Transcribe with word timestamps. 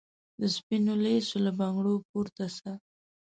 د 0.39 0.41
سپینو 0.55 0.93
لېڅو 1.03 1.37
له 1.45 1.51
بنګړو 1.59 1.95
پورته 2.09 2.45
سه 2.57 2.71